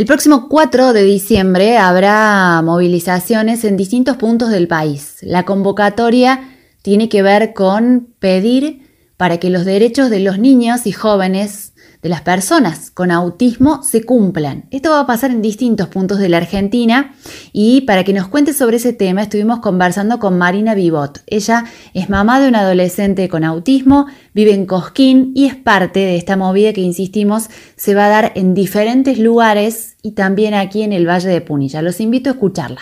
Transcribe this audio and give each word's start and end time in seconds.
El 0.00 0.06
próximo 0.06 0.48
4 0.48 0.94
de 0.94 1.02
diciembre 1.02 1.76
habrá 1.76 2.62
movilizaciones 2.64 3.64
en 3.64 3.76
distintos 3.76 4.16
puntos 4.16 4.48
del 4.48 4.66
país. 4.66 5.18
La 5.20 5.44
convocatoria 5.44 6.40
tiene 6.80 7.10
que 7.10 7.20
ver 7.20 7.52
con 7.52 8.08
pedir 8.18 8.80
para 9.18 9.36
que 9.36 9.50
los 9.50 9.66
derechos 9.66 10.08
de 10.08 10.20
los 10.20 10.38
niños 10.38 10.86
y 10.86 10.92
jóvenes 10.92 11.69
de 12.02 12.08
las 12.08 12.22
personas 12.22 12.90
con 12.90 13.10
autismo 13.10 13.82
se 13.82 14.04
cumplan. 14.04 14.64
Esto 14.70 14.90
va 14.90 15.00
a 15.00 15.06
pasar 15.06 15.30
en 15.30 15.42
distintos 15.42 15.88
puntos 15.88 16.18
de 16.18 16.28
la 16.28 16.38
Argentina 16.38 17.12
y 17.52 17.82
para 17.82 18.04
que 18.04 18.14
nos 18.14 18.28
cuente 18.28 18.52
sobre 18.52 18.76
ese 18.76 18.92
tema 18.92 19.22
estuvimos 19.22 19.60
conversando 19.60 20.18
con 20.18 20.38
Marina 20.38 20.74
Vivot. 20.74 21.20
Ella 21.26 21.64
es 21.92 22.08
mamá 22.08 22.40
de 22.40 22.48
un 22.48 22.56
adolescente 22.56 23.28
con 23.28 23.44
autismo, 23.44 24.06
vive 24.34 24.54
en 24.54 24.64
Cosquín 24.64 25.32
y 25.34 25.46
es 25.46 25.56
parte 25.56 26.00
de 26.00 26.16
esta 26.16 26.36
movida 26.36 26.72
que, 26.72 26.80
insistimos, 26.80 27.48
se 27.76 27.94
va 27.94 28.06
a 28.06 28.10
dar 28.10 28.32
en 28.34 28.54
diferentes 28.54 29.18
lugares 29.18 29.98
y 30.02 30.12
también 30.12 30.54
aquí 30.54 30.82
en 30.82 30.92
el 30.92 31.06
Valle 31.06 31.28
de 31.28 31.40
Punilla. 31.42 31.82
Los 31.82 32.00
invito 32.00 32.30
a 32.30 32.32
escucharla. 32.32 32.80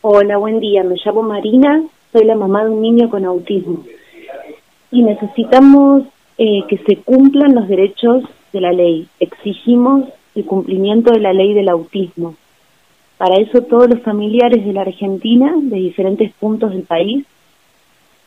Hola, 0.00 0.38
buen 0.38 0.58
día. 0.60 0.82
Me 0.82 0.96
llamo 1.04 1.22
Marina, 1.22 1.84
soy 2.12 2.24
la 2.24 2.34
mamá 2.34 2.64
de 2.64 2.70
un 2.70 2.82
niño 2.82 3.10
con 3.10 3.24
autismo 3.24 3.84
y 4.90 5.02
necesitamos 5.02 6.02
eh, 6.38 6.64
que 6.68 6.78
se 6.78 6.96
cumplan 6.96 7.54
los 7.54 7.68
derechos 7.68 8.24
de 8.52 8.60
la 8.60 8.72
ley. 8.72 9.08
Exigimos 9.18 10.04
el 10.34 10.44
cumplimiento 10.44 11.12
de 11.12 11.20
la 11.20 11.32
ley 11.32 11.54
del 11.54 11.68
autismo. 11.68 12.34
Para 13.18 13.36
eso 13.36 13.62
todos 13.62 13.88
los 13.88 14.00
familiares 14.00 14.64
de 14.64 14.72
la 14.72 14.82
Argentina, 14.82 15.52
de 15.56 15.76
diferentes 15.76 16.32
puntos 16.32 16.72
del 16.72 16.82
país, 16.82 17.24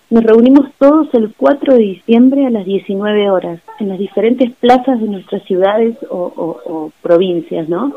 nos 0.09 0.23
reunimos 0.23 0.68
todos 0.77 1.12
el 1.13 1.34
4 1.36 1.73
de 1.73 1.80
diciembre 1.80 2.46
a 2.46 2.52
las 2.52 2.66
19 2.66 3.32
horas 3.32 3.59
en 3.80 3.90
las 3.90 3.98
diferentes 3.98 4.52
plazas 4.52 5.02
de 5.02 5.08
nuestras 5.08 5.41
ciudades 5.44 5.98
o, 6.09 6.91
provincias, 7.02 7.68
¿no? 7.68 7.96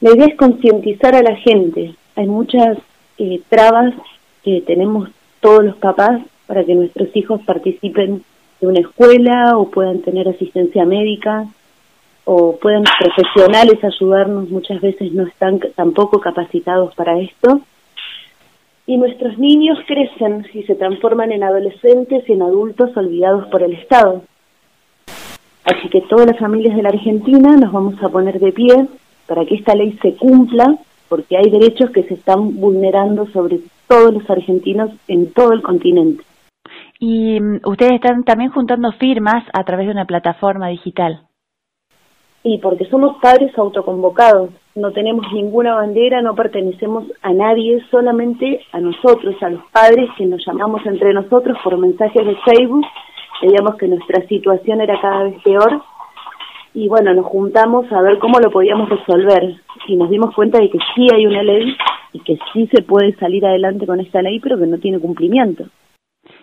La 0.00 0.12
idea 0.12 0.26
es 0.26 0.36
concientizar 0.36 1.14
a 1.14 1.22
la 1.22 1.36
gente. 1.36 1.94
Hay 2.16 2.26
muchas 2.26 2.78
eh, 3.18 3.40
trabas 3.48 3.94
que 4.42 4.60
tenemos 4.62 5.08
todos 5.40 5.64
los 5.64 5.76
papás 5.76 6.20
para 6.48 6.64
que 6.64 6.74
nuestros 6.74 7.14
hijos 7.14 7.40
participen 7.42 8.24
de 8.64 8.70
una 8.70 8.80
escuela 8.80 9.58
o 9.58 9.70
puedan 9.70 10.00
tener 10.00 10.26
asistencia 10.26 10.84
médica 10.86 11.46
o 12.24 12.56
puedan 12.56 12.84
profesionales 12.98 13.84
ayudarnos, 13.84 14.48
muchas 14.48 14.80
veces 14.80 15.12
no 15.12 15.24
están 15.24 15.60
tampoco 15.74 16.20
capacitados 16.20 16.94
para 16.94 17.18
esto. 17.18 17.60
Y 18.86 18.96
nuestros 18.96 19.38
niños 19.38 19.78
crecen 19.86 20.46
y 20.54 20.62
se 20.62 20.74
transforman 20.74 21.32
en 21.32 21.42
adolescentes 21.42 22.26
y 22.26 22.32
en 22.32 22.42
adultos 22.42 22.96
olvidados 22.96 23.46
por 23.48 23.62
el 23.62 23.74
Estado. 23.74 24.22
Así 25.64 25.88
que 25.90 26.02
todas 26.02 26.26
las 26.26 26.38
familias 26.38 26.76
de 26.76 26.82
la 26.82 26.90
Argentina 26.90 27.56
nos 27.56 27.72
vamos 27.72 28.02
a 28.02 28.08
poner 28.08 28.40
de 28.40 28.52
pie 28.52 28.86
para 29.26 29.44
que 29.44 29.56
esta 29.56 29.74
ley 29.74 29.98
se 30.02 30.14
cumpla, 30.16 30.76
porque 31.08 31.36
hay 31.36 31.50
derechos 31.50 31.90
que 31.90 32.04
se 32.04 32.14
están 32.14 32.58
vulnerando 32.58 33.26
sobre 33.28 33.60
todos 33.88 34.14
los 34.14 34.30
argentinos 34.30 34.90
en 35.08 35.32
todo 35.32 35.52
el 35.52 35.62
continente. 35.62 36.24
Y 36.98 37.40
mm, 37.40 37.60
ustedes 37.64 37.94
están 37.94 38.24
también 38.24 38.50
juntando 38.50 38.92
firmas 38.92 39.44
a 39.52 39.64
través 39.64 39.86
de 39.86 39.92
una 39.92 40.06
plataforma 40.06 40.68
digital. 40.68 41.22
Y 42.42 42.58
porque 42.58 42.84
somos 42.90 43.16
padres 43.22 43.56
autoconvocados, 43.58 44.50
no 44.74 44.92
tenemos 44.92 45.24
ninguna 45.32 45.74
bandera, 45.76 46.20
no 46.20 46.34
pertenecemos 46.34 47.04
a 47.22 47.32
nadie, 47.32 47.82
solamente 47.90 48.60
a 48.72 48.80
nosotros, 48.80 49.34
a 49.42 49.48
los 49.48 49.62
padres 49.72 50.10
que 50.18 50.26
nos 50.26 50.44
llamamos 50.46 50.84
entre 50.84 51.14
nosotros 51.14 51.56
por 51.64 51.78
mensajes 51.78 52.26
de 52.26 52.36
Facebook, 52.44 52.84
veíamos 53.40 53.76
que 53.76 53.88
nuestra 53.88 54.26
situación 54.26 54.82
era 54.82 55.00
cada 55.00 55.24
vez 55.24 55.42
peor 55.42 55.82
y 56.74 56.88
bueno, 56.88 57.14
nos 57.14 57.26
juntamos 57.26 57.90
a 57.92 58.02
ver 58.02 58.18
cómo 58.18 58.40
lo 58.40 58.50
podíamos 58.50 58.88
resolver 58.88 59.54
y 59.86 59.96
nos 59.96 60.10
dimos 60.10 60.34
cuenta 60.34 60.58
de 60.58 60.68
que 60.68 60.78
sí 60.94 61.06
hay 61.14 61.24
una 61.24 61.42
ley 61.42 61.76
y 62.12 62.18
que 62.20 62.36
sí 62.52 62.66
se 62.66 62.82
puede 62.82 63.14
salir 63.14 63.46
adelante 63.46 63.86
con 63.86 64.00
esta 64.00 64.20
ley, 64.20 64.40
pero 64.40 64.58
que 64.58 64.66
no 64.66 64.78
tiene 64.78 64.98
cumplimiento. 64.98 65.64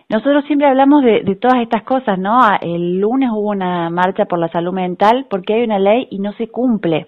Nosotros 0.09 0.43
siempre 0.45 0.67
hablamos 0.67 1.03
de, 1.03 1.37
todas 1.39 1.61
estas 1.61 1.83
cosas, 1.83 2.19
¿no? 2.19 2.41
Ah, 2.41 2.59
el 2.61 2.99
lunes 2.99 3.29
hubo 3.31 3.51
una 3.51 3.89
marcha 3.89 4.25
por 4.25 4.39
la 4.39 4.49
salud 4.49 4.73
mental 4.73 5.25
porque 5.29 5.53
hay 5.53 5.63
una 5.63 5.79
ley 5.79 6.07
y 6.09 6.19
no 6.19 6.33
se 6.33 6.49
cumple. 6.49 7.07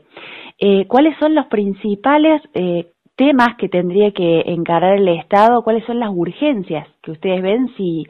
Eh, 0.59 0.85
¿Cuáles 0.87 1.17
son 1.17 1.35
los 1.35 1.47
principales 1.47 2.41
eh, 2.53 2.91
temas 3.15 3.55
que 3.57 3.67
tendría 3.67 4.11
que 4.11 4.43
encarar 4.45 4.97
el 4.97 5.07
Estado? 5.09 5.63
¿Cuáles 5.63 5.85
son 5.85 5.99
las 5.99 6.11
urgencias 6.13 6.87
que 7.01 7.11
ustedes 7.11 7.41
ven 7.41 7.67
si, 7.75 8.05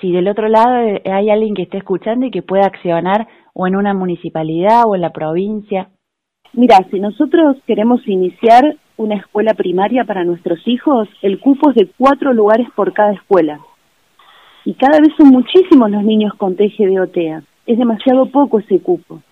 si 0.00 0.10
del 0.10 0.26
otro 0.28 0.48
lado 0.48 0.98
hay 1.04 1.30
alguien 1.30 1.54
que 1.54 1.62
esté 1.62 1.78
escuchando 1.78 2.26
y 2.26 2.30
que 2.30 2.42
pueda 2.42 2.66
accionar 2.66 3.28
o 3.54 3.66
en 3.66 3.76
una 3.76 3.94
municipalidad 3.94 4.82
o 4.86 4.96
en 4.96 5.02
la 5.02 5.10
provincia? 5.10 5.90
Mira, 6.52 6.78
si 6.90 6.98
nosotros 6.98 7.56
queremos 7.66 8.06
iniciar 8.08 8.76
una 8.96 9.14
escuela 9.14 9.54
primaria 9.54 10.04
para 10.04 10.24
nuestros 10.24 10.66
hijos, 10.66 11.08
el 11.22 11.40
cupo 11.40 11.70
es 11.70 11.76
de 11.76 11.90
cuatro 11.96 12.32
lugares 12.32 12.66
por 12.74 12.92
cada 12.92 13.12
escuela 13.12 13.60
y 14.64 14.74
cada 14.74 15.00
vez 15.00 15.12
son 15.16 15.28
muchísimos 15.28 15.90
los 15.90 16.04
niños 16.04 16.34
con 16.34 16.56
TGD 16.56 17.42
Es 17.66 17.78
demasiado 17.78 18.26
poco 18.26 18.60
ese 18.60 18.80
cupo. 18.80 19.22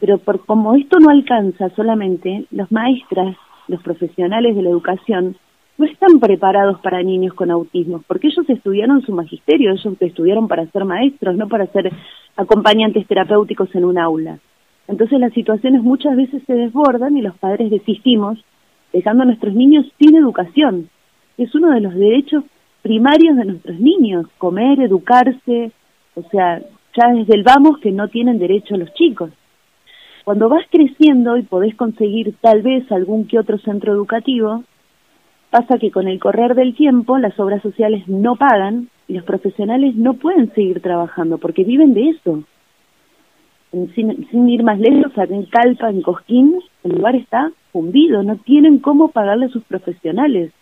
Pero 0.00 0.18
por, 0.18 0.44
como 0.44 0.74
esto 0.74 0.98
no 0.98 1.10
alcanza 1.10 1.68
solamente, 1.70 2.46
los 2.50 2.72
maestras, 2.72 3.36
los 3.68 3.82
profesionales 3.82 4.56
de 4.56 4.62
la 4.62 4.70
educación, 4.70 5.36
no 5.78 5.86
están 5.86 6.20
preparados 6.20 6.80
para 6.80 7.02
niños 7.02 7.34
con 7.34 7.50
autismo, 7.50 8.02
porque 8.06 8.28
ellos 8.28 8.48
estudiaron 8.48 9.02
su 9.02 9.12
magisterio, 9.12 9.72
ellos 9.72 9.96
estudiaron 10.00 10.48
para 10.48 10.66
ser 10.66 10.84
maestros, 10.84 11.36
no 11.36 11.48
para 11.48 11.66
ser 11.66 11.92
acompañantes 12.36 13.06
terapéuticos 13.06 13.74
en 13.74 13.84
un 13.84 13.98
aula. 13.98 14.38
Entonces 14.88 15.18
las 15.20 15.32
situaciones 15.32 15.82
muchas 15.82 16.16
veces 16.16 16.42
se 16.46 16.54
desbordan 16.54 17.16
y 17.16 17.22
los 17.22 17.36
padres 17.36 17.70
desistimos, 17.70 18.44
dejando 18.92 19.22
a 19.22 19.26
nuestros 19.26 19.54
niños 19.54 19.86
sin 19.98 20.16
educación. 20.16 20.90
Es 21.38 21.54
uno 21.54 21.70
de 21.70 21.80
los 21.80 21.94
derechos 21.94 22.44
primarios 22.82 23.36
de 23.36 23.44
nuestros 23.44 23.78
niños, 23.80 24.26
comer, 24.38 24.80
educarse, 24.80 25.72
o 26.14 26.22
sea, 26.30 26.60
ya 26.96 27.12
desde 27.14 27.34
el 27.34 27.44
vamos 27.44 27.78
que 27.78 27.92
no 27.92 28.08
tienen 28.08 28.38
derecho 28.38 28.76
los 28.76 28.92
chicos. 28.94 29.30
Cuando 30.24 30.48
vas 30.48 30.64
creciendo 30.70 31.36
y 31.36 31.42
podés 31.42 31.74
conseguir 31.74 32.34
tal 32.40 32.62
vez 32.62 32.90
algún 32.92 33.26
que 33.26 33.38
otro 33.38 33.58
centro 33.58 33.92
educativo, 33.92 34.64
pasa 35.50 35.78
que 35.78 35.90
con 35.90 36.06
el 36.08 36.20
correr 36.20 36.54
del 36.54 36.74
tiempo 36.74 37.18
las 37.18 37.38
obras 37.40 37.62
sociales 37.62 38.06
no 38.08 38.36
pagan 38.36 38.88
y 39.08 39.14
los 39.14 39.24
profesionales 39.24 39.96
no 39.96 40.14
pueden 40.14 40.52
seguir 40.54 40.80
trabajando 40.80 41.38
porque 41.38 41.64
viven 41.64 41.94
de 41.94 42.10
eso. 42.10 42.44
Sin, 43.94 44.28
sin 44.28 44.48
ir 44.48 44.62
más 44.62 44.78
lejos, 44.78 45.12
en 45.16 45.46
Calpa, 45.46 45.88
en 45.88 46.02
Cosquín, 46.02 46.60
el 46.84 46.92
lugar 46.92 47.16
está 47.16 47.50
fundido, 47.72 48.22
no 48.22 48.36
tienen 48.36 48.78
cómo 48.78 49.08
pagarle 49.08 49.46
a 49.46 49.48
sus 49.48 49.64
profesionales. 49.64 50.52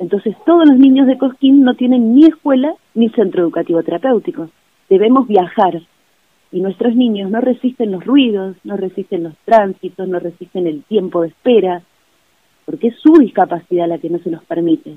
Entonces 0.00 0.34
todos 0.46 0.66
los 0.66 0.78
niños 0.78 1.06
de 1.06 1.18
Cosquín 1.18 1.62
no 1.62 1.74
tienen 1.74 2.14
ni 2.14 2.24
escuela 2.24 2.74
ni 2.94 3.10
centro 3.10 3.42
educativo 3.42 3.82
terapéutico. 3.82 4.48
Debemos 4.88 5.28
viajar 5.28 5.82
y 6.50 6.60
nuestros 6.60 6.96
niños 6.96 7.30
no 7.30 7.42
resisten 7.42 7.92
los 7.92 8.04
ruidos, 8.04 8.56
no 8.64 8.78
resisten 8.78 9.24
los 9.24 9.34
tránsitos, 9.44 10.08
no 10.08 10.18
resisten 10.18 10.66
el 10.66 10.82
tiempo 10.84 11.20
de 11.20 11.28
espera, 11.28 11.82
porque 12.64 12.88
es 12.88 12.94
su 12.98 13.12
discapacidad 13.18 13.86
la 13.88 13.98
que 13.98 14.08
no 14.08 14.18
se 14.20 14.30
los 14.30 14.42
permite. 14.44 14.96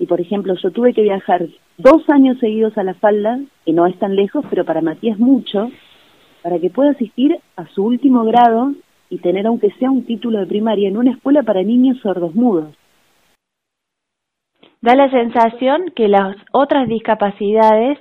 Y 0.00 0.06
por 0.06 0.20
ejemplo, 0.20 0.54
yo 0.60 0.72
tuve 0.72 0.92
que 0.92 1.02
viajar 1.02 1.46
dos 1.78 2.02
años 2.10 2.38
seguidos 2.40 2.76
a 2.76 2.82
la 2.82 2.94
falda, 2.94 3.38
que 3.64 3.72
no 3.72 3.86
es 3.86 3.96
tan 4.00 4.16
lejos, 4.16 4.44
pero 4.50 4.64
para 4.64 4.80
Matías 4.80 5.20
mucho, 5.20 5.70
para 6.42 6.58
que 6.58 6.68
pueda 6.68 6.90
asistir 6.90 7.38
a 7.54 7.68
su 7.68 7.84
último 7.84 8.24
grado 8.24 8.74
y 9.08 9.18
tener 9.18 9.46
aunque 9.46 9.70
sea 9.78 9.92
un 9.92 10.02
título 10.02 10.40
de 10.40 10.46
primaria 10.46 10.88
en 10.88 10.96
una 10.96 11.12
escuela 11.12 11.44
para 11.44 11.62
niños 11.62 11.98
sordos 12.00 12.34
mudos 12.34 12.74
da 14.82 14.96
la 14.96 15.08
sensación 15.10 15.92
que 15.94 16.08
las 16.08 16.36
otras 16.52 16.88
discapacidades 16.88 17.98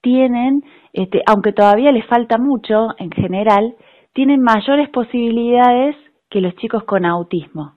tienen, 0.00 0.62
este, 0.92 1.22
aunque 1.26 1.52
todavía 1.52 1.92
les 1.92 2.06
falta 2.06 2.38
mucho 2.38 2.88
en 2.98 3.10
general, 3.10 3.74
tienen 4.14 4.40
mayores 4.40 4.88
posibilidades 4.90 5.96
que 6.30 6.40
los 6.40 6.54
chicos 6.56 6.84
con 6.84 7.04
autismo. 7.04 7.74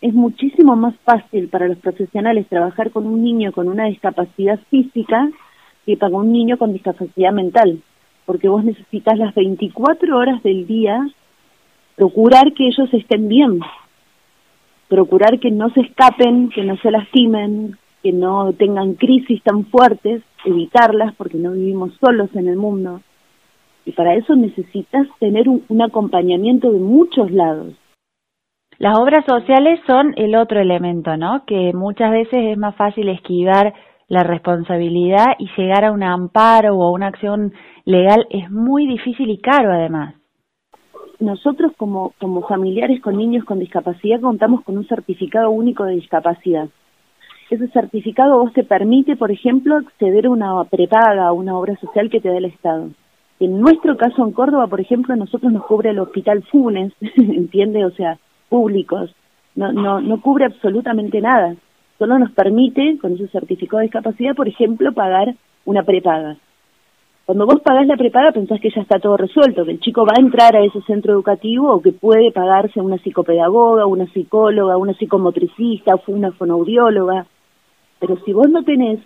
Es 0.00 0.12
muchísimo 0.12 0.76
más 0.76 0.94
fácil 1.04 1.48
para 1.48 1.68
los 1.68 1.78
profesionales 1.78 2.48
trabajar 2.48 2.90
con 2.90 3.06
un 3.06 3.22
niño 3.22 3.52
con 3.52 3.68
una 3.68 3.84
discapacidad 3.86 4.58
física 4.70 5.28
que 5.86 5.96
para 5.96 6.16
un 6.16 6.32
niño 6.32 6.58
con 6.58 6.72
discapacidad 6.72 7.32
mental, 7.32 7.82
porque 8.26 8.48
vos 8.48 8.64
necesitas 8.64 9.18
las 9.18 9.34
24 9.34 10.16
horas 10.16 10.42
del 10.42 10.66
día 10.66 11.06
procurar 11.96 12.52
que 12.54 12.66
ellos 12.66 12.88
estén 12.92 13.28
bien, 13.28 13.60
procurar 14.90 15.38
que 15.38 15.52
no 15.52 15.70
se 15.70 15.80
escapen, 15.82 16.50
que 16.50 16.64
no 16.64 16.76
se 16.78 16.90
lastimen, 16.90 17.78
que 18.02 18.12
no 18.12 18.52
tengan 18.52 18.94
crisis 18.94 19.40
tan 19.44 19.64
fuertes, 19.66 20.22
evitarlas 20.44 21.14
porque 21.14 21.38
no 21.38 21.52
vivimos 21.52 21.92
solos 22.04 22.28
en 22.34 22.48
el 22.48 22.56
mundo. 22.56 23.00
Y 23.86 23.92
para 23.92 24.14
eso 24.14 24.34
necesitas 24.34 25.06
tener 25.20 25.48
un, 25.48 25.64
acompañamiento 25.80 26.72
de 26.72 26.80
muchos 26.80 27.30
lados. 27.30 27.74
Las 28.78 28.98
obras 28.98 29.24
sociales 29.26 29.78
son 29.86 30.12
el 30.16 30.34
otro 30.34 30.60
elemento, 30.60 31.16
¿no? 31.16 31.44
Que 31.46 31.72
muchas 31.72 32.10
veces 32.10 32.52
es 32.52 32.58
más 32.58 32.74
fácil 32.74 33.08
esquivar 33.08 33.72
la 34.08 34.24
responsabilidad 34.24 35.36
y 35.38 35.48
llegar 35.56 35.84
a 35.84 35.92
un 35.92 36.02
amparo 36.02 36.76
o 36.76 36.84
a 36.84 36.92
una 36.92 37.06
acción 37.06 37.52
legal 37.84 38.26
es 38.30 38.50
muy 38.50 38.86
difícil 38.88 39.30
y 39.30 39.38
caro 39.38 39.72
además. 39.72 40.19
Nosotros 41.20 41.72
como, 41.76 42.14
como 42.18 42.42
familiares 42.46 43.00
con 43.00 43.16
niños 43.16 43.44
con 43.44 43.58
discapacidad 43.58 44.20
contamos 44.20 44.62
con 44.62 44.78
un 44.78 44.86
certificado 44.86 45.50
único 45.50 45.84
de 45.84 45.94
discapacidad. 45.94 46.68
Ese 47.50 47.68
certificado 47.68 48.38
vos 48.38 48.52
te 48.52 48.64
permite, 48.64 49.16
por 49.16 49.30
ejemplo, 49.30 49.76
acceder 49.76 50.26
a 50.26 50.30
una 50.30 50.64
prepaga, 50.64 51.26
a 51.26 51.32
una 51.32 51.56
obra 51.58 51.76
social 51.76 52.08
que 52.08 52.20
te 52.20 52.28
da 52.28 52.38
el 52.38 52.44
Estado. 52.44 52.90
En 53.40 53.60
nuestro 53.60 53.96
caso 53.96 54.24
en 54.24 54.32
Córdoba, 54.32 54.66
por 54.68 54.80
ejemplo, 54.80 55.16
nosotros 55.16 55.52
nos 55.52 55.64
cubre 55.66 55.90
el 55.90 55.98
Hospital 55.98 56.42
Funes, 56.44 56.92
¿entiende? 57.16 57.84
O 57.84 57.90
sea, 57.90 58.18
públicos. 58.48 59.14
No, 59.56 59.72
no, 59.72 60.00
no 60.00 60.20
cubre 60.20 60.44
absolutamente 60.44 61.20
nada. 61.20 61.56
Solo 61.98 62.18
nos 62.18 62.30
permite, 62.32 62.98
con 62.98 63.14
ese 63.14 63.28
certificado 63.28 63.78
de 63.78 63.86
discapacidad, 63.86 64.34
por 64.34 64.48
ejemplo, 64.48 64.92
pagar 64.92 65.34
una 65.64 65.82
prepaga. 65.82 66.36
Cuando 67.30 67.46
vos 67.46 67.60
pagás 67.62 67.86
la 67.86 67.96
prepaga 67.96 68.32
pensás 68.32 68.60
que 68.60 68.70
ya 68.74 68.80
está 68.80 68.98
todo 68.98 69.16
resuelto, 69.16 69.64
que 69.64 69.70
el 69.70 69.78
chico 69.78 70.04
va 70.04 70.14
a 70.18 70.20
entrar 70.20 70.56
a 70.56 70.64
ese 70.64 70.80
centro 70.80 71.12
educativo 71.12 71.72
o 71.72 71.80
que 71.80 71.92
puede 71.92 72.32
pagarse 72.32 72.80
una 72.80 72.98
psicopedagoga, 72.98 73.86
una 73.86 74.06
psicóloga, 74.06 74.76
una 74.76 74.94
psicomotricista, 74.94 75.94
una 76.08 76.32
fonoaudióloga. 76.32 77.26
Pero 78.00 78.16
si 78.24 78.32
vos 78.32 78.50
no 78.50 78.64
tenés 78.64 78.98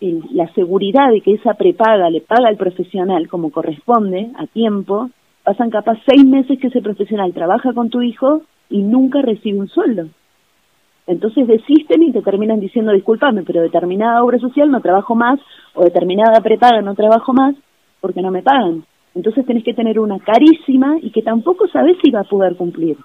la 0.00 0.50
seguridad 0.54 1.10
de 1.12 1.20
que 1.20 1.34
esa 1.34 1.52
prepaga 1.52 2.08
le 2.08 2.22
paga 2.22 2.48
al 2.48 2.56
profesional 2.56 3.28
como 3.28 3.50
corresponde, 3.50 4.30
a 4.38 4.46
tiempo, 4.46 5.10
pasan 5.44 5.68
capaz 5.68 5.98
seis 6.06 6.24
meses 6.24 6.58
que 6.58 6.68
ese 6.68 6.80
profesional 6.80 7.34
trabaja 7.34 7.74
con 7.74 7.90
tu 7.90 8.00
hijo 8.00 8.44
y 8.70 8.80
nunca 8.80 9.20
recibe 9.20 9.58
un 9.58 9.68
sueldo. 9.68 10.08
Entonces 11.08 11.48
desisten 11.48 12.02
y 12.02 12.12
te 12.12 12.20
terminan 12.20 12.60
diciendo, 12.60 12.92
discúlpame, 12.92 13.42
pero 13.42 13.62
determinada 13.62 14.22
obra 14.22 14.38
social 14.38 14.70
no 14.70 14.82
trabajo 14.82 15.14
más, 15.14 15.40
o 15.74 15.82
determinada 15.82 16.38
prepaga 16.42 16.82
no 16.82 16.94
trabajo 16.94 17.32
más, 17.32 17.54
porque 18.00 18.20
no 18.20 18.30
me 18.30 18.42
pagan. 18.42 18.84
Entonces 19.14 19.46
tenés 19.46 19.64
que 19.64 19.72
tener 19.72 19.98
una 19.98 20.18
carísima 20.18 20.98
y 21.00 21.10
que 21.10 21.22
tampoco 21.22 21.66
sabes 21.68 21.96
si 22.04 22.10
va 22.10 22.20
a 22.20 22.24
poder 22.24 22.56
cumplir. 22.56 22.98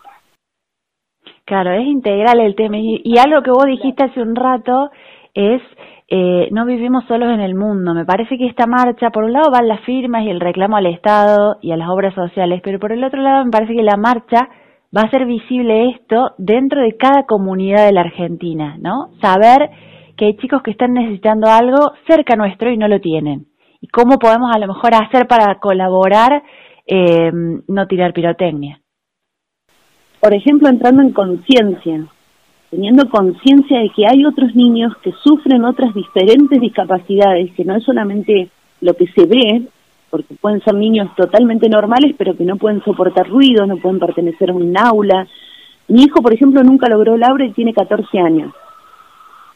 Claro, 1.46 1.72
es 1.72 1.88
integral 1.88 2.42
el 2.42 2.56
tema. 2.56 2.78
Y, 2.78 3.18
algo 3.18 3.42
que 3.42 3.52
vos 3.52 3.66
dijiste 3.66 4.04
hace 4.04 4.22
un 4.22 4.36
rato 4.36 4.92
es, 5.34 5.62
eh, 6.10 6.50
no 6.52 6.66
vivimos 6.66 7.06
solos 7.06 7.30
en 7.30 7.40
el 7.40 7.56
mundo. 7.56 7.94
Me 7.94 8.06
parece 8.06 8.38
que 8.38 8.48
esta 8.48 8.68
marcha, 8.68 9.12
por 9.12 9.24
un 9.24 9.32
lado 9.32 9.50
van 9.50 9.70
las 9.70 9.80
firmas 9.86 10.24
y 10.26 10.30
el 10.30 10.42
reclamo 10.42 10.76
al 10.76 10.88
Estado 10.88 11.56
y 11.62 11.72
a 11.72 11.78
las 11.78 11.88
obras 11.88 12.14
sociales, 12.16 12.60
pero 12.66 12.80
por 12.80 12.92
el 12.92 13.04
otro 13.06 13.22
lado 13.22 13.46
me 13.46 13.52
parece 13.52 13.74
que 13.74 13.84
la 13.84 13.96
marcha 13.96 14.50
va 14.96 15.02
a 15.02 15.10
ser 15.10 15.26
visible 15.26 15.90
esto 15.90 16.32
dentro 16.38 16.82
de 16.82 16.96
cada 16.98 17.24
comunidad 17.24 17.86
de 17.86 17.94
la 17.94 18.02
Argentina, 18.02 18.78
¿no? 18.80 19.10
Saber 19.22 19.70
que 20.16 20.26
hay 20.26 20.38
chicos 20.38 20.62
que 20.62 20.72
están 20.72 20.94
necesitando 20.94 21.50
algo 21.50 21.94
cerca 22.08 22.36
nuestro 22.36 22.72
y 22.72 22.78
no 22.78 22.88
lo 22.88 23.00
tienen. 23.02 23.48
Y 23.82 23.88
cómo 23.88 24.20
podemos 24.20 24.52
a 24.56 24.60
lo 24.60 24.68
mejor 24.68 24.94
hacer 24.94 25.28
para 25.28 25.60
colaborar, 25.60 26.44
eh, 26.86 27.32
no 27.68 27.88
tirar 27.88 28.14
pirotecnia. 28.14 28.80
Por 30.20 30.34
ejemplo, 30.34 30.70
entrando 30.70 31.02
en 31.02 31.12
conciencia, 31.12 32.06
teniendo 32.70 33.10
conciencia 33.10 33.80
de 33.80 33.90
que 33.90 34.06
hay 34.08 34.26
otros 34.26 34.56
niños 34.56 34.94
que 35.04 35.12
sufren 35.24 35.66
otras 35.66 35.94
diferentes 35.94 36.62
discapacidades, 36.62 37.52
que 37.56 37.66
no 37.66 37.76
es 37.76 37.84
solamente 37.84 38.50
lo 38.80 38.94
que 38.94 39.08
se 39.08 39.26
ve, 39.26 39.68
porque 40.14 40.36
pueden 40.36 40.62
ser 40.62 40.76
niños 40.76 41.10
totalmente 41.16 41.68
normales, 41.68 42.14
pero 42.16 42.38
que 42.38 42.46
no 42.46 42.58
pueden 42.58 42.84
soportar 42.84 43.28
ruido, 43.28 43.66
no 43.66 43.78
pueden 43.78 43.98
pertenecer 43.98 44.52
a 44.52 44.54
un 44.54 44.78
aula. 44.78 45.28
Mi 45.88 46.04
hijo, 46.04 46.22
por 46.22 46.32
ejemplo, 46.32 46.62
nunca 46.62 46.88
logró 46.88 47.16
el 47.16 47.24
aula 47.24 47.46
y 47.46 47.52
tiene 47.52 47.74
14 47.74 48.20
años 48.20 48.54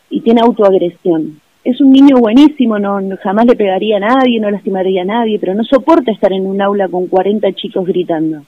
y 0.09 0.21
tiene 0.21 0.42
autoagresión. 0.42 1.39
Es 1.63 1.80
un 1.80 1.92
niño 1.92 2.18
buenísimo, 2.18 2.80
no, 2.80 2.98
jamás 3.21 3.45
le 3.45 3.56
pegaría 3.56 3.98
a 3.98 4.00
nadie, 4.00 4.39
no 4.39 4.50
lastimaría 4.50 5.04
a 5.04 5.06
nadie, 5.06 5.38
pero 5.38 5.54
no 5.54 5.63
soporta 5.63 6.12
estar 6.12 6.33
en 6.33 6.48
un 6.48 6.60
aula 6.60 6.88
con 6.88 7.06
40 7.06 7.53
chicos 7.53 7.86
gritando. 7.86 8.42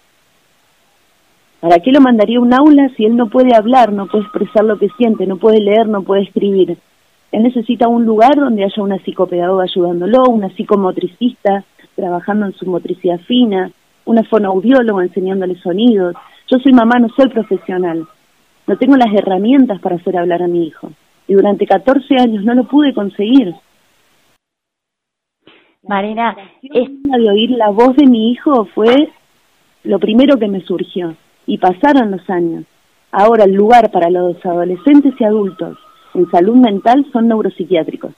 ¿Para 1.60 1.78
qué 1.78 1.92
lo 1.92 2.02
mandaría 2.02 2.40
a 2.40 2.42
un 2.42 2.56
aula 2.56 2.90
si 2.98 3.06
él 3.06 3.16
no 3.16 3.30
puede 3.30 3.56
hablar, 3.56 3.94
no 3.94 4.08
puede 4.08 4.24
expresar 4.24 4.66
lo 4.66 4.80
que 4.80 4.90
siente, 4.98 5.28
no 5.28 5.38
puede 5.38 5.62
leer, 5.62 5.88
no 5.88 6.02
puede 6.02 6.24
escribir? 6.24 6.76
Él 7.32 7.44
necesita 7.44 7.88
un 7.88 8.04
lugar 8.04 8.36
donde 8.36 8.64
haya 8.64 8.82
una 8.82 8.98
psicopedagoga 8.98 9.66
ayudándolo, 9.66 10.24
una 10.24 10.50
psicomotricista, 10.56 11.66
trabajando 12.00 12.46
en 12.46 12.54
su 12.54 12.66
motricidad 12.66 13.20
fina, 13.28 13.72
una 14.06 14.24
fonoaudióloga 14.24 15.04
enseñándole 15.04 15.60
sonidos. 15.60 16.16
Yo 16.48 16.58
soy 16.60 16.72
mamá, 16.72 16.98
no 17.00 17.10
soy 17.10 17.28
profesional. 17.30 18.08
No 18.68 18.78
tengo 18.78 18.96
las 18.96 19.14
herramientas 19.14 19.82
para 19.82 19.98
hacer 19.98 20.18
hablar 20.18 20.42
a 20.42 20.48
mi 20.48 20.66
hijo. 20.66 20.92
Y 21.28 21.34
durante 21.34 21.68
14 21.68 22.16
años 22.16 22.44
no 22.46 22.54
lo 22.54 22.64
pude 22.64 22.94
conseguir. 22.94 23.54
Marina, 25.84 26.38
esta 26.62 27.18
de 27.18 27.30
oír 27.30 27.52
la 27.52 27.70
voz 27.70 27.96
de 27.98 28.08
mi 28.08 28.32
hijo 28.32 28.66
fue 28.74 29.10
lo 29.84 30.00
primero 30.00 30.38
que 30.38 30.48
me 30.48 30.62
surgió. 30.62 31.16
Y 31.46 31.58
pasaron 31.58 32.12
los 32.12 32.30
años. 32.30 32.64
Ahora 33.12 33.44
el 33.44 33.54
lugar 33.54 33.92
para 33.92 34.10
los 34.10 34.44
adolescentes 34.46 35.14
y 35.20 35.24
adultos 35.26 35.78
en 36.14 36.30
salud 36.32 36.56
mental 36.56 37.06
son 37.12 37.28
neuropsiquiátricos. 37.28 38.14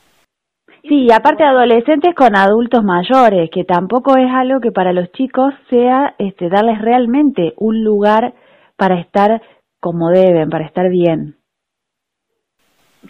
Sí, 0.83 1.12
aparte 1.12 1.44
adolescentes 1.44 2.16
con 2.16 2.36
adultos 2.36 2.83
mayores, 2.83 3.50
que 3.51 3.63
tampoco 3.63 4.18
es 4.18 4.30
algo 4.31 4.60
que 4.60 4.72
para 4.72 4.94
los 4.94 5.12
chicos 5.12 5.54
sea 5.69 6.16
este, 6.18 6.50
darles 6.50 6.81
realmente 6.81 7.54
un 7.57 7.83
lugar 7.83 8.33
para 8.78 9.00
estar 9.00 9.42
como 9.80 10.10
deben, 10.10 10.50
para 10.50 10.66
estar 10.66 10.89
bien. 10.89 11.36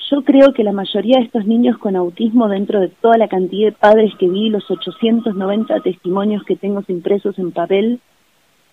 Yo 0.09 0.23
creo 0.23 0.53
que 0.53 0.63
la 0.63 0.73
mayoría 0.73 1.17
de 1.17 1.25
estos 1.25 1.45
niños 1.45 1.77
con 1.77 1.95
autismo, 1.95 2.49
dentro 2.49 2.81
de 2.81 2.89
toda 2.89 3.17
la 3.17 3.29
cantidad 3.29 3.69
de 3.71 3.77
padres 3.77 4.13
que 4.19 4.27
vi, 4.27 4.49
los 4.49 4.69
890 4.69 5.79
testimonios 5.79 6.43
que 6.43 6.57
tengo 6.57 6.81
impresos 6.87 7.39
en 7.39 7.51
papel, 7.51 8.01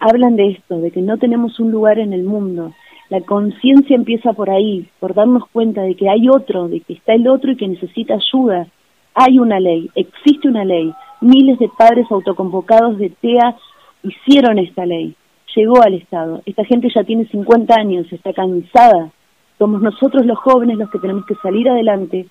hablan 0.00 0.37
de 0.37 0.50
esto, 0.50 0.81
de 0.81 0.91
que 0.91 1.03
no 1.03 1.19
tenemos 1.19 1.59
un 1.61 1.71
lugar 1.71 1.99
en 1.99 2.12
el 2.12 2.25
mundo. 2.25 2.73
La 3.11 3.21
conciencia 3.21 3.97
empieza 3.97 4.33
por 4.33 4.50
ahí, 4.50 4.89
por 5.00 5.15
darnos 5.15 5.45
cuenta 5.53 5.83
de 5.83 5.95
que 5.95 6.09
hay 6.09 6.29
otro, 6.29 6.69
de 6.69 6.81
que 6.81 6.95
está 6.95 7.15
el 7.15 7.27
otro 7.29 7.53
y 7.53 7.56
que 7.56 7.69
necesita 7.69 8.15
ayuda, 8.15 8.69
hay 9.14 9.38
una 9.38 9.60
ley, 9.60 9.90
existe 9.94 10.49
una 10.49 10.64
ley. 10.64 10.93
Miles 11.20 11.58
de 11.58 11.69
padres 11.76 12.06
autoconvocados 12.10 12.99
de 12.99 13.10
TEA 13.10 13.56
hicieron 14.02 14.58
esta 14.58 14.87
ley. 14.87 15.14
Llegó 15.56 15.82
al 15.82 15.94
Estado. 15.94 16.43
Esta 16.46 16.64
gente 16.64 16.88
ya 16.94 17.02
tiene 17.02 17.26
50 17.26 17.75
años, 17.75 18.06
está 18.12 18.32
cansada. 18.32 19.10
Somos 19.58 19.82
nosotros 19.82 20.25
los 20.25 20.38
jóvenes 20.38 20.78
los 20.78 20.90
que 20.90 21.00
tenemos 21.00 21.26
que 21.26 21.34
salir 21.37 21.69
adelante 21.69 22.26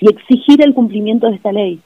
y 0.00 0.08
exigir 0.08 0.60
el 0.64 0.74
cumplimiento 0.74 1.28
de 1.28 1.36
esta 1.36 1.52
ley. 1.52 1.80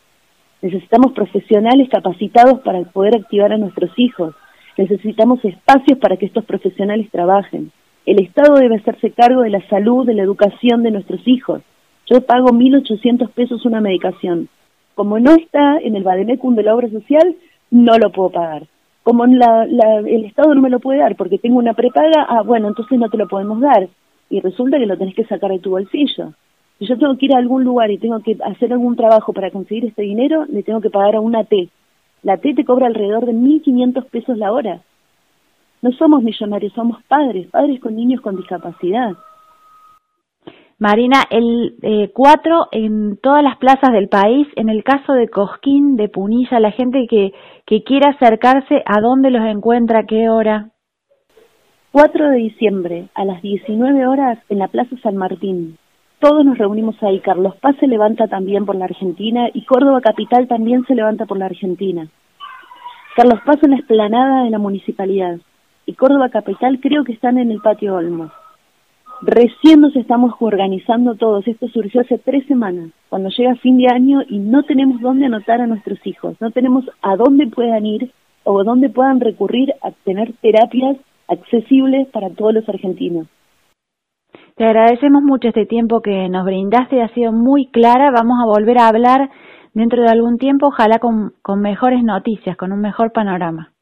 Necesitamos 0.62 1.12
profesionales 1.12 1.88
capacitados 1.90 2.60
para 2.60 2.80
poder 2.82 3.16
activar 3.16 3.52
a 3.52 3.58
nuestros 3.58 3.90
hijos. 3.98 4.34
Necesitamos 4.78 5.44
espacios 5.44 5.98
para 5.98 6.16
que 6.16 6.26
estos 6.26 6.44
profesionales 6.44 7.10
trabajen. 7.10 7.72
El 8.06 8.22
Estado 8.22 8.54
debe 8.54 8.76
hacerse 8.76 9.10
cargo 9.10 9.42
de 9.42 9.50
la 9.50 9.66
salud, 9.68 10.06
de 10.06 10.14
la 10.14 10.22
educación 10.22 10.82
de 10.82 10.92
nuestros 10.92 11.20
hijos. 11.26 11.60
Yo 12.08 12.20
pago 12.20 12.48
1.800 12.48 13.30
pesos 13.30 13.64
una 13.64 13.80
medicación. 13.80 14.48
Como 14.94 15.18
no 15.18 15.32
está 15.32 15.78
en 15.78 15.96
el 15.96 16.04
Bademecum 16.04 16.54
de 16.54 16.62
la 16.62 16.74
obra 16.74 16.88
social, 16.88 17.34
no 17.70 17.98
lo 17.98 18.12
puedo 18.12 18.30
pagar. 18.30 18.66
Como 19.02 19.24
el 19.24 20.24
Estado 20.24 20.54
no 20.54 20.60
me 20.60 20.70
lo 20.70 20.80
puede 20.80 21.00
dar 21.00 21.16
porque 21.16 21.38
tengo 21.38 21.58
una 21.58 21.74
prepaga, 21.74 22.26
ah, 22.28 22.42
bueno, 22.42 22.68
entonces 22.68 22.98
no 22.98 23.08
te 23.08 23.18
lo 23.18 23.28
podemos 23.28 23.60
dar. 23.60 23.88
Y 24.30 24.40
resulta 24.40 24.78
que 24.78 24.86
lo 24.86 24.96
tenés 24.96 25.14
que 25.14 25.24
sacar 25.24 25.50
de 25.50 25.58
tu 25.58 25.70
bolsillo. 25.70 26.32
Si 26.78 26.86
yo 26.86 26.98
tengo 26.98 27.16
que 27.16 27.26
ir 27.26 27.34
a 27.34 27.38
algún 27.38 27.64
lugar 27.64 27.90
y 27.90 27.98
tengo 27.98 28.20
que 28.20 28.36
hacer 28.44 28.72
algún 28.72 28.96
trabajo 28.96 29.32
para 29.32 29.50
conseguir 29.50 29.86
este 29.86 30.02
dinero, 30.02 30.44
le 30.46 30.62
tengo 30.62 30.80
que 30.80 30.90
pagar 30.90 31.16
a 31.16 31.20
una 31.20 31.44
T. 31.44 31.68
La 32.22 32.36
T 32.36 32.54
te 32.54 32.64
cobra 32.64 32.86
alrededor 32.86 33.26
de 33.26 33.32
1.500 33.32 34.04
pesos 34.10 34.38
la 34.38 34.52
hora. 34.52 34.80
No 35.82 35.92
somos 35.92 36.22
millonarios, 36.22 36.72
somos 36.72 37.02
padres, 37.04 37.48
padres 37.48 37.80
con 37.80 37.96
niños 37.96 38.20
con 38.20 38.36
discapacidad. 38.36 39.14
Marina, 40.78 41.22
el 41.30 42.10
4 42.12 42.68
eh, 42.70 42.84
en 42.84 43.16
todas 43.16 43.42
las 43.42 43.56
plazas 43.56 43.92
del 43.92 44.08
país, 44.08 44.46
en 44.56 44.68
el 44.68 44.84
caso 44.84 45.14
de 45.14 45.28
Cosquín, 45.28 45.96
de 45.96 46.10
Punilla, 46.10 46.60
la 46.60 46.70
gente 46.70 47.06
que, 47.08 47.32
que 47.64 47.82
quiera 47.82 48.10
acercarse, 48.10 48.82
¿a 48.84 49.00
dónde 49.00 49.30
los 49.30 49.42
encuentra? 49.46 50.04
¿Qué 50.04 50.28
hora? 50.28 50.72
4 51.92 52.28
de 52.28 52.36
diciembre, 52.36 53.08
a 53.14 53.24
las 53.24 53.40
19 53.40 54.06
horas, 54.06 54.38
en 54.50 54.58
la 54.58 54.68
Plaza 54.68 54.94
San 55.02 55.16
Martín. 55.16 55.78
Todos 56.18 56.44
nos 56.44 56.58
reunimos 56.58 57.02
ahí. 57.02 57.20
Carlos 57.20 57.56
Paz 57.56 57.76
se 57.80 57.86
levanta 57.86 58.26
también 58.28 58.66
por 58.66 58.76
la 58.76 58.84
Argentina 58.84 59.48
y 59.54 59.64
Córdoba 59.64 60.02
Capital 60.02 60.46
también 60.46 60.84
se 60.84 60.94
levanta 60.94 61.24
por 61.24 61.38
la 61.38 61.46
Argentina. 61.46 62.06
Carlos 63.16 63.40
Paz 63.46 63.62
en 63.62 63.70
la 63.70 63.76
esplanada 63.76 64.44
de 64.44 64.50
la 64.50 64.58
municipalidad 64.58 65.38
y 65.86 65.94
Córdoba 65.94 66.28
Capital 66.28 66.80
creo 66.80 67.04
que 67.04 67.12
están 67.12 67.38
en 67.38 67.50
el 67.50 67.62
patio 67.62 67.94
Olmos. 67.94 68.30
Recién 69.22 69.80
nos 69.80 69.96
estamos 69.96 70.34
organizando 70.40 71.14
todos. 71.14 71.46
Esto 71.48 71.68
surgió 71.68 72.02
hace 72.02 72.18
tres 72.18 72.46
semanas, 72.46 72.90
cuando 73.08 73.30
llega 73.30 73.54
fin 73.56 73.78
de 73.78 73.86
año 73.92 74.20
y 74.28 74.38
no 74.38 74.62
tenemos 74.64 75.00
dónde 75.00 75.26
anotar 75.26 75.60
a 75.60 75.66
nuestros 75.66 75.98
hijos, 76.06 76.36
no 76.40 76.50
tenemos 76.50 76.84
a 77.00 77.16
dónde 77.16 77.46
puedan 77.46 77.86
ir 77.86 78.12
o 78.44 78.62
dónde 78.62 78.90
puedan 78.90 79.20
recurrir 79.20 79.72
a 79.82 79.90
tener 80.04 80.34
terapias 80.42 80.96
accesibles 81.28 82.08
para 82.08 82.30
todos 82.30 82.54
los 82.54 82.68
argentinos. 82.68 83.26
Te 84.56 84.64
agradecemos 84.64 85.22
mucho 85.22 85.48
este 85.48 85.66
tiempo 85.66 86.00
que 86.00 86.28
nos 86.28 86.44
brindaste, 86.44 87.02
ha 87.02 87.12
sido 87.14 87.32
muy 87.32 87.66
clara. 87.66 88.10
Vamos 88.10 88.38
a 88.42 88.46
volver 88.46 88.78
a 88.78 88.88
hablar 88.88 89.30
dentro 89.74 90.02
de 90.02 90.08
algún 90.08 90.38
tiempo, 90.38 90.68
ojalá 90.68 90.98
con, 90.98 91.32
con 91.42 91.60
mejores 91.60 92.02
noticias, 92.02 92.56
con 92.56 92.72
un 92.72 92.80
mejor 92.80 93.12
panorama. 93.12 93.72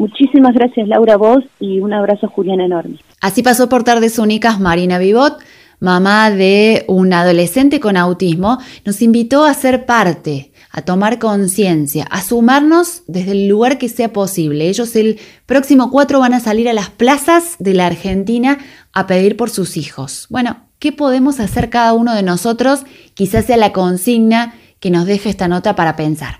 Muchísimas 0.00 0.54
gracias 0.54 0.88
Laura 0.88 1.18
vos 1.18 1.44
y 1.58 1.78
un 1.80 1.92
abrazo 1.92 2.26
Julián 2.26 2.62
enorme. 2.62 2.96
Así 3.20 3.42
pasó 3.42 3.68
por 3.68 3.84
tardes 3.84 4.18
únicas 4.18 4.58
Marina 4.58 4.96
Vivot, 4.96 5.36
mamá 5.78 6.30
de 6.30 6.86
un 6.88 7.12
adolescente 7.12 7.80
con 7.80 7.98
autismo, 7.98 8.56
nos 8.86 9.02
invitó 9.02 9.44
a 9.44 9.52
ser 9.52 9.84
parte, 9.84 10.52
a 10.70 10.80
tomar 10.80 11.18
conciencia, 11.18 12.06
a 12.10 12.22
sumarnos 12.22 13.02
desde 13.08 13.32
el 13.32 13.46
lugar 13.46 13.76
que 13.76 13.90
sea 13.90 14.10
posible. 14.10 14.70
Ellos 14.70 14.96
el 14.96 15.18
próximo 15.44 15.90
4 15.90 16.18
van 16.18 16.32
a 16.32 16.40
salir 16.40 16.70
a 16.70 16.72
las 16.72 16.88
plazas 16.88 17.56
de 17.58 17.74
la 17.74 17.84
Argentina 17.84 18.56
a 18.94 19.06
pedir 19.06 19.36
por 19.36 19.50
sus 19.50 19.76
hijos. 19.76 20.28
Bueno, 20.30 20.62
¿qué 20.78 20.92
podemos 20.92 21.40
hacer 21.40 21.68
cada 21.68 21.92
uno 21.92 22.14
de 22.14 22.22
nosotros? 22.22 22.84
Quizás 23.12 23.44
sea 23.44 23.58
la 23.58 23.72
consigna 23.72 24.54
que 24.80 24.90
nos 24.90 25.04
deje 25.04 25.28
esta 25.28 25.46
nota 25.46 25.76
para 25.76 25.94
pensar. 25.94 26.39